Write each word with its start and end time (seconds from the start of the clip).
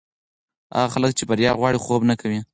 هغه 0.77 0.89
خلک 0.93 1.11
چې 1.17 1.23
بریا 1.29 1.51
غواړي، 1.59 1.79
خوب 1.83 2.01
نه 2.09 2.15
کوي. 2.21 2.39